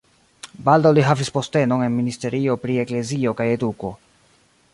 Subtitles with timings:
[0.69, 3.95] Baldaŭ li havis postenon en ministerio pri eklezio kaj eduko.